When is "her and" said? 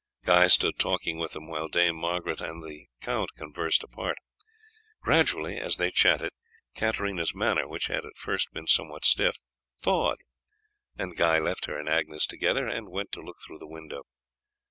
11.65-11.87